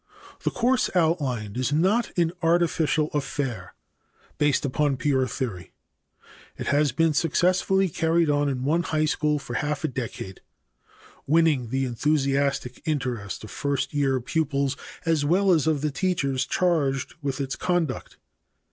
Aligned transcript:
The 0.43 0.49
course 0.49 0.89
outlined 0.95 1.57
is 1.57 1.71
not 1.71 2.09
an 2.17 2.31
artificial 2.41 3.09
affair 3.13 3.75
based 4.39 4.65
upon 4.65 4.97
pure 4.97 5.27
theory. 5.27 5.73
It 6.57 6.69
has 6.69 6.91
been 6.91 7.13
successfully 7.13 7.87
carried 7.87 8.27
on 8.27 8.49
in 8.49 8.63
one 8.63 8.81
high 8.81 9.05
school 9.05 9.37
for 9.37 9.53
half 9.53 9.83
a 9.83 9.87
decade, 9.87 10.41
winning 11.27 11.69
the 11.69 11.85
enthusiastic 11.85 12.81
interest 12.83 13.43
of 13.43 13.51
first 13.51 13.93
year 13.93 14.19
pupils 14.19 14.75
as 15.05 15.23
well 15.23 15.51
as 15.51 15.67
of 15.67 15.81
the 15.81 15.91
teachers 15.91 16.47
charged 16.47 17.13
with 17.21 17.39
its 17.39 17.55
conduct. 17.55 18.17